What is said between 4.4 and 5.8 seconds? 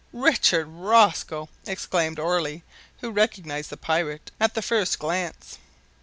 the first glance.